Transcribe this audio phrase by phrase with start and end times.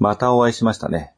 [0.00, 1.12] またお会いしましたね。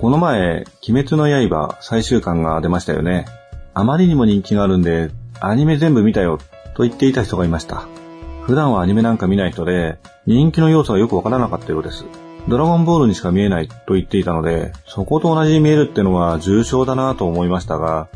[0.00, 3.26] この前、鬼滅の刃最終巻が出ましたよね。
[3.72, 6.38] あまりにも人気があるんで、アニメ全部見たよ
[6.74, 7.86] と言っていた人がいました。
[8.42, 12.04] 普段はアニメなんか見ない人で、人気の要素がよくわからなかったようです。
[12.48, 18.08] ドラゴンボールにしか見えないと言っていたので、そこと同じに見えるってのは重症だなと思いましたが、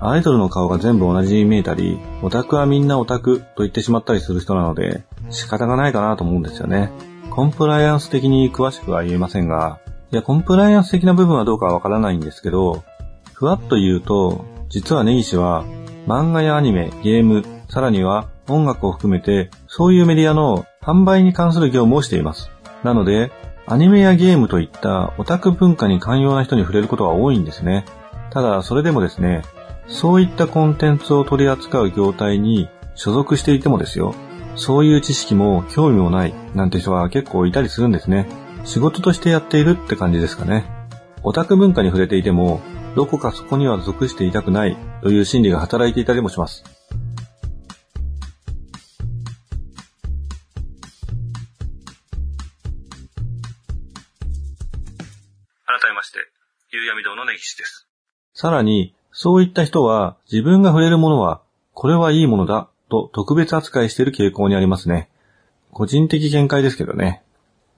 [0.00, 6.92] アイドルの顔が全部同じに見えたり、オタクはみんなオタクと言ってしまったりする人なので、仕方がないかなと思うんですよね。
[7.30, 9.80] コンプライアンス的に詳しくは言えませんが、
[10.12, 12.84] いや、コンプライアンス的な部分はどうかはわからないんですけど、
[13.32, 15.64] ふわっと言うと、実は根岸は、
[16.06, 22.50] 漫画やアニメ、ゲーム、さらには音楽を含めて、そういうメディアの販売に関する業務をしています。
[22.84, 23.30] なので、
[23.66, 27.84] アニメやゲームといったオタク文化に寛容な人に触れることが多いんですね。
[28.30, 29.42] ただ、それでもですね、
[29.88, 34.14] そういったコンテンツを取り扱う業態に所属していてもですよ、
[34.54, 38.28] そういう知識も興味もないなんて人が結構いたりするんですね。
[38.64, 40.70] 仕事としてやっているって感じですかね。
[41.22, 42.60] オタク文化に触れていても、
[42.94, 46.64] どこかそこには属していたくないという心理が働いていたりもします。
[55.66, 56.18] 改めまして、
[56.72, 57.88] 夕闇堂の根岸です。
[58.34, 61.42] さらに、そういった人は自分が触れるものは、
[61.74, 65.08] これはいいものだと特別扱いしている傾向にありますね。
[65.72, 67.24] 個人的見解ですけどね。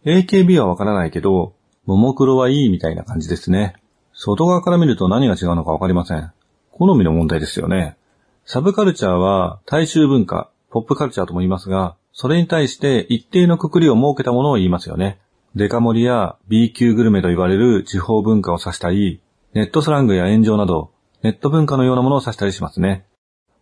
[0.04, 1.54] AKB はわからないけど、
[1.86, 3.74] ももクロはいいみたいな感じですね。
[4.12, 6.30] 外側から見ると何が違うのかわかりません。
[6.72, 7.96] 好みの問題ですよね。
[8.44, 15.18] サブカルチャーは大衆文化、ポップカルチャーとも言いますが、それに対して一定のくくりを設けたものを言いますよね。
[15.54, 19.22] デカ盛りや B 級グルメと言われる地方文化を指したり、
[19.54, 20.90] ネットスラングや炎上など、
[21.22, 23.04] ネット文化のようなものを指したりしますね。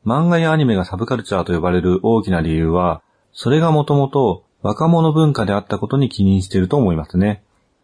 [0.07, 3.03] 漫画やアニメがサブカルチャーと呼ばれる大きな理由は、
[3.33, 7.43] それがもともと若者文化であったことに起任していると思いますね。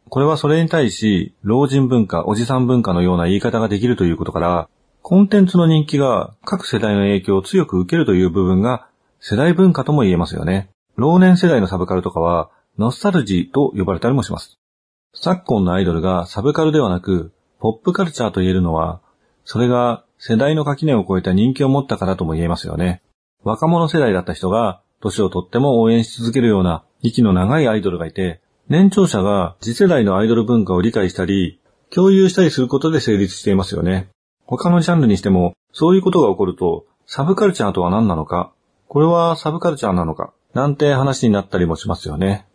[0.09, 4.69] これはそれに対し、老人文化、おじさん文化のような言い方ができるということから、
[5.03, 8.87] コンテンツの人気が各世代の影響を強く受けるという部分が
[9.21, 10.71] 世代文化とも言えますよね。
[10.97, 14.59] 老年世代のサブカルとかは、ノスタルジーと呼ばれたりもします。
[15.15, 19.01] 昨今のアイドルがサブカルではなく、ポップカルチャーと言えるのは、
[19.45, 23.03] それが世代の垣根を超えた人気を持ったからとも言えますよね。
[23.43, 31.61] 若者世代だった人が年をとっても応援し続けるような息の長いアイドルがいて、年長者が次世代のアイドル文化を理解したり、
[31.95, 34.09] 共有したりすることで成立していますよね。
[34.47, 38.53] 他のジャンルにしても、そういうことが起こると、サブカルチャーとは何なのか、
[38.89, 42.47] これはサブカルチャーなのか、なんて話になったりもしますよね。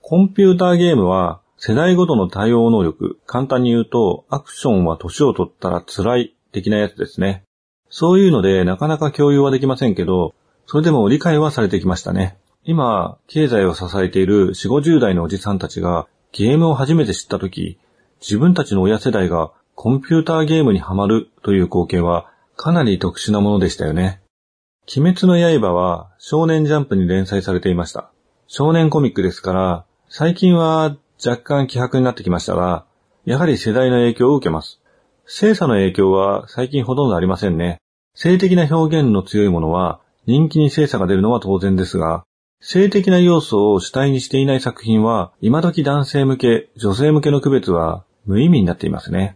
[0.00, 7.44] コンピューターゲームは、世代ごとの対応能力、簡単に言うと、アクションは年を取ったら辛い的なやつですね。
[7.88, 10.34] そういうので、なかなか共有はできませんけど、
[10.66, 12.36] それでも理解はされてきましたね。
[12.64, 17.78] 今、経済を支えている4、50代のおじさんたちがゲームを初めて知ったとき、
[18.20, 24.20] 自分たちの親世代がコンピューターゲームにはまるという光景はかなり特殊なものでしたよね。
[24.94, 28.10] 鬼滅の刃は少年ジャンプに連載されていました。
[28.48, 32.84] 少年コミックですから、最近は若干希薄になってきましたが、
[33.24, 34.80] やはり世代の影響を受けます。
[35.26, 37.78] 性差の影響は最近ほとんどありませんね。
[38.14, 42.24] 性的な表現の強いものは人気に精査が出るのは当然ですが、
[42.60, 49.34] 性的な要素を主体にしていない作品は、今時男性向け、女性向けの区別は無意味になっていますね。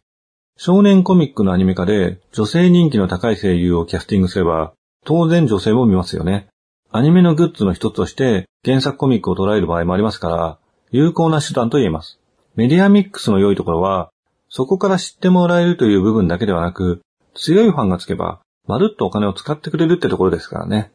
[0.57, 4.73] 少年コミックのアニメ化で女性人気の高い声優をキャスティングすれば、
[5.05, 6.49] 当然女性も見ますよね。
[6.91, 10.58] アニメのグッズの一つとして原作コミックを捉える場合もありますから、
[10.91, 12.19] 有効な手段と言えます。
[12.57, 14.11] メディアミックスの良いところは、
[14.49, 17.03] そこから知ってもらえるという部分だけではなく、
[17.35, 20.93] 強いファンがつけば、まるっとお金を使ってくれるってところですからね。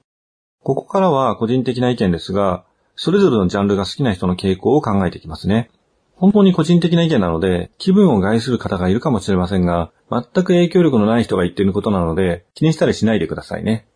[0.64, 2.66] ここからは個人的な意見ですが、
[2.96, 5.70] それぞれのジャンルが好きな人の傾向を考えていきますね。
[6.16, 13.88] 本当に個人的な意見なので、気分を害する方がいるかもしれませんが、全く影響力のない人が言っていることなので、気にしたりしないでくださいね。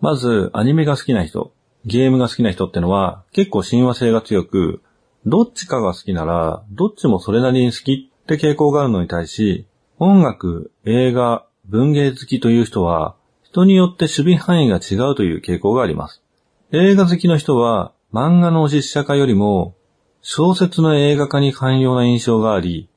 [0.00, 1.52] まず、アニメが好きな人、
[1.84, 4.82] ゲームが好きな人ってのは、結構親和性が強く、
[5.30, 9.66] どっちかが好きなら、どっちもそれなりに好きって傾向があるのに対し、
[9.98, 16.22] 音楽、映画、文芸好きという人は、人によって守備範囲が違うという傾向があります。
[16.72, 19.74] 映画好きの人は、漫画の実写化よりも、
[20.22, 22.88] 小説の映画化に寛容な印象があり、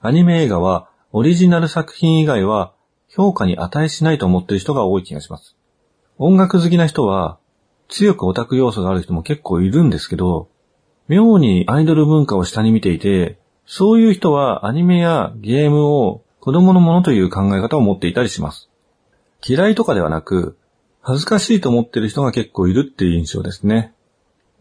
[0.00, 2.72] アニメ映画はオリジナル作品以外は
[3.08, 5.54] 評価に値しないと思っている人が多い気がします。
[6.16, 7.38] 音楽好きな人は、
[7.88, 10.48] 強くオタク要素がある人も結構いるんですけど、
[11.08, 18.68] 妙にアイドル文化を下に見ていて、そういう人はアニメやゲームを子供のものという考え方を持っていたりします。
[19.46, 20.56] 嫌いとかではなく、
[21.00, 23.92] 恥ずかしいと思っている人が結構いるっていう印象ですね。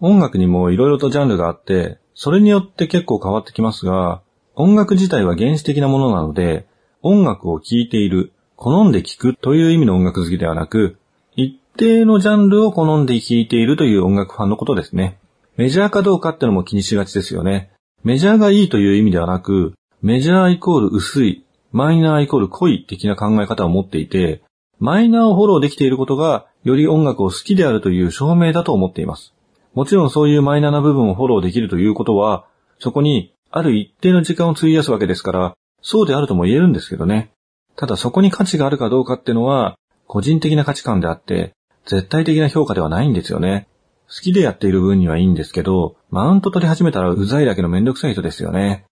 [0.02, 4.22] 音楽にも色々とジャンルがあって、それによって結構変わってきますが、
[4.56, 6.68] 音楽自体は原始的なものなので、
[7.02, 10.98] 音楽を聴いている、好んで聴くという意味の音楽好きではなく、
[11.36, 15.18] 一定のジャンルを好んで聴いているという音楽ファンのことですね。
[15.56, 17.72] メジャーかどうかってのも気にしがちですよね。
[18.04, 24.42] メジャーがいいという意味ではなく、メジャーイコール薄い、マイナーイコール濃い的な考え方を持っていて、
[24.80, 29.34] マイナーをフォローできていることが、より音楽を好きであるという証明だと思っています。
[29.76, 32.46] もちろんそういうマイナーな部分をフォローできるということは、
[32.80, 35.54] そこにある一定の時間を費やすわけですから、
[35.84, 37.32] そうであるとも言えるんですけどね。
[37.76, 39.78] ただそこに価値があるかどうかってのは、
[40.08, 41.54] 個人的な価値観であって、
[41.86, 43.68] 絶対的な評価ではないんですよね。
[44.16, 48.86] 好きでやっている分にはいいんですけど、マウント取り始めたらうざいだけのめんどくさい人ですよね。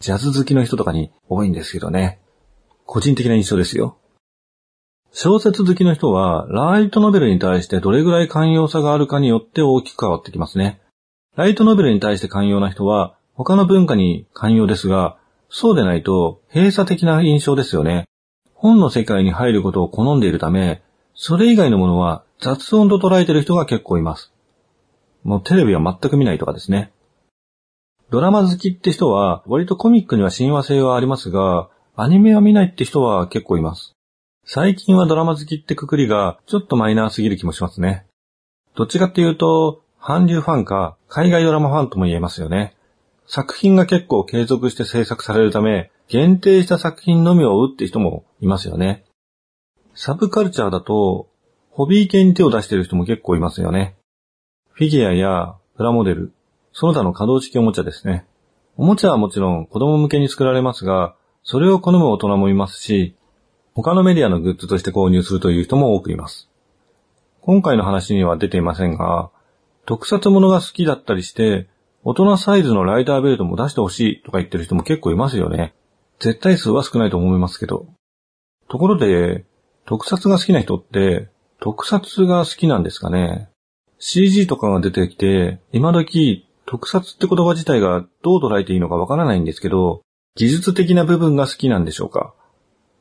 [0.00, 2.20] ジャズ好きの人とかに多いんですけどね。
[2.86, 3.98] 個人的な印象ですよ。
[5.12, 10.80] 小説好きの人は、ライトノベルに対してどれぐらい寛容さがあるかによって大きく変わってきますね。
[11.36, 15.18] ライトノベルに対して寛容な人は、他の文化に寛容ですが、
[15.50, 18.06] そうでないと閉鎖的な印象ですよね。
[18.54, 20.80] 本の世界に入ることを好んでいるため、
[21.14, 24.32] それ以外のものは雑音と捉えている人が結構います。
[25.24, 26.92] もうテレビは全く見ないとかですね。
[28.10, 33.94] ドラマ好きって人は、割とコミックには親和性はありますが、アニメは見ないって人は結構います。
[34.44, 38.06] 最近はドラマ好きってくくりがちょっとマイナーすぎる気もしますね。
[38.74, 42.74] どっちかっていうと、韓流ファンか海外ドラマファンとも言えますよね。
[43.26, 49.04] 作品が結構継続して制作されるため、限定した作品のみを追うって人もいますよね。
[49.94, 51.28] サブカルチャーだと、
[51.70, 53.96] ホビー系に手を出してる人も結構いますよね。
[54.74, 56.32] フィギュアやプラモデル、
[56.72, 58.24] その他の可動式おもちゃですね。
[58.78, 63.14] おもちゃはもちろん子供向けに作られますが、それを好む大人もいますし、
[63.74, 66.48] 他のメディアのグッズとして購入するという人も多くいます。
[67.42, 69.30] 今回の話には出ていませんが、
[69.84, 71.68] 特撮ものが好きだったりして、
[72.02, 75.74] 大人サイズのライダーベルトも出してほしいとか言ってる人も結構いますよね。
[76.18, 77.88] 絶対数は少ないと思いますけど。
[78.70, 79.44] ところで、
[79.84, 81.28] 特撮が好きな人って、
[81.60, 83.50] 特撮が好きなんですかね？
[84.04, 90.02] ?CG とかが出てきて、今時、特撮って言葉自体がどう捉えていいのかわからないんですけど、
[90.34, 92.34] 技術的な部分が好きなんでしょうか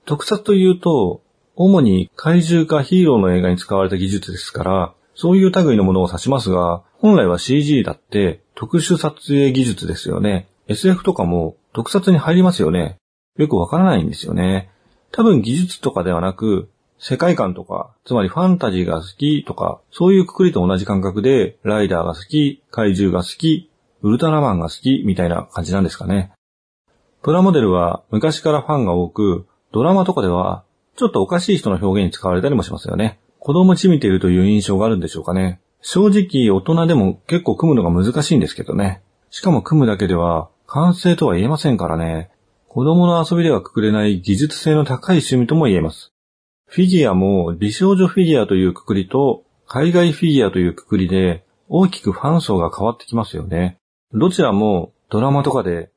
[0.05, 1.23] 特撮というと、
[1.55, 10.47] 主に怪獣かヒーローの映画に使われた技術ですから、そういう類のものを指しますが、本来は CG だって特殊撮影技術ですよね。
[10.67, 12.97] SF とかも特撮に入りますよね。
[13.37, 14.69] よくわからないんですよね。
[15.11, 16.69] 多分技術とかではなく、
[17.03, 23.71] 世界観とか、つまりファンタジーが好きとか、そういうくくりと同じ感覚で、ライダーが好き、怪獣が好き、
[24.03, 26.31] ウルトラマンが好き、みたいな感じなんですかね。
[27.23, 30.63] プラモデルは昔からファンが多く、ドラマとかでは、
[30.95, 33.19] ちょっとおかしい人の表現に使われたりもしますよね。
[33.39, 35.59] 子供ちみているという印象があるんでしょうかね。
[35.81, 39.01] 正直、大人でも結構組むのが難しいんですけどね。
[39.31, 42.29] しかも組むだけでは、完成とは言えませんからね。
[42.67, 46.10] 子供の遊びではくくれない技術性の高い趣味とも言えます。
[46.73, 53.77] フィギュアも美少女フィギュアというくくりと海外フィギュアというくくりで大きくファン層が変わってきますよね。
[54.13, 55.91] どちらもドラマとかで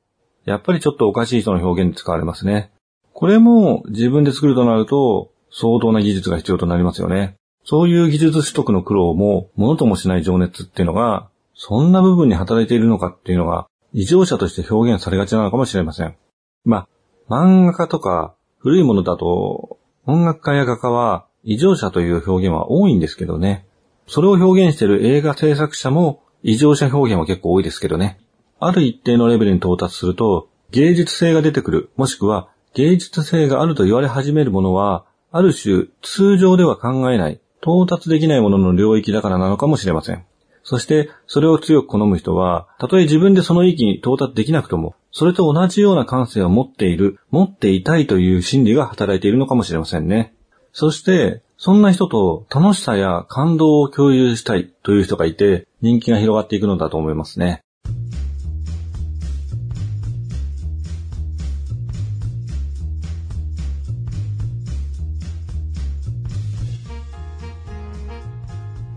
[0.44, 2.72] やっぱりちょっとおかしい人の表現で使われますね。
[3.12, 7.36] これも自分で作るとなると相当な技術が必要となりますよね。
[7.64, 16.16] そういう技術取得の苦労も、ものともしない情熱っていうのが、そんな部分に働いているのかっていうのが、異常者として表現されがちなのかもしれません。
[16.64, 16.88] ま
[17.28, 23.66] あ、漫画家とか、古いものだと、音楽家や画家は、異常者という表現は多いんですけどね。
[24.06, 28.20] それを表現している映画制作者も、異常者表現は結構多いですけどね。
[28.60, 40.24] ある一定のレベルに到達すると、芸術性が出てくる、もしくは芸術性があると言われ始めるものは、ある種通常では考えない、到達できないものの領域だからなのかもしれません。
[40.64, 50.34] そして、それを強く好む人は、たとえ自分でその域に到達できなくとも、それと同じような感性を持っている、持っていたいという心理が働いているのかもしれませんね。
[50.72, 57.60] そして、そんな人と楽しさや感動を共有したいという人がいて、人気が広がっていくのだと思いますね。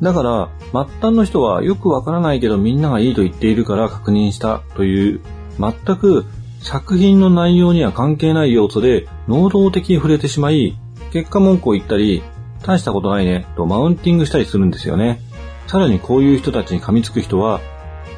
[0.01, 5.21] だから、末端の人はよくわからないけどみんながいいと言っているから確認したという、
[5.59, 6.25] 全く
[6.61, 10.77] 作品の内容には関係ない要素で能動的に触れてしまい、
[11.11, 12.21] 結果文句を言ったり、
[12.63, 15.21] 大したことないねとマウンティングしたりするんですよね。
[15.67, 17.61] さらにこういう人たちに噛みつく人は、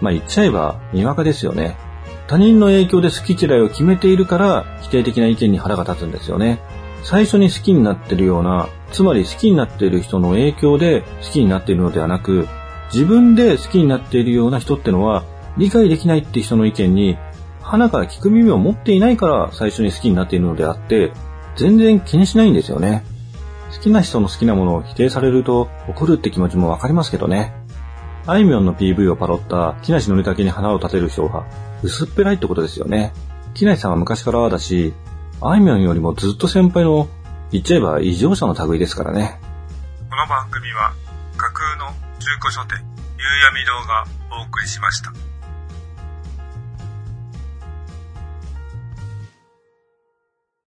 [0.02, 1.78] まあ言っちゃえば、にわかですよね。
[2.28, 6.60] 他人の影響で好き嫌いを決めているから、否定的な意見に腹が立つんですよね。
[7.04, 12.48] 最初に好きになってるような、つまり好きになっている人の影響で好きになっているのではなく、
[12.94, 15.24] 自分で好きになっているような人ってのは、
[15.58, 17.18] 理解できないって人の意見に、
[17.62, 21.12] 鼻から聞く耳を持っていないから最初に好きになっているのであって、
[21.56, 23.04] 全然気にしないんですよね。
[23.72, 27.54] 好きな人の好きなものを否定されると怒るって気持ちもわかりますけどね。
[28.26, 31.46] あいみょんの PV をパロった木梨憲武に花を立てる人は
[31.84, 33.14] 薄っぺらいってことですよね。
[33.54, 34.94] 木梨さんは昔からだし、
[35.42, 37.08] あいみょんよりもずっと先輩の、
[37.52, 39.40] 言っちゃえば異常者の類ですからね。
[40.10, 40.92] この番組は
[41.38, 41.86] 架空の
[42.20, 42.78] 中古書店、
[43.18, 44.06] 夕闇堂が
[44.38, 45.14] お送りしました。